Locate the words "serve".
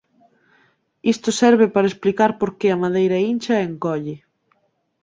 1.41-1.67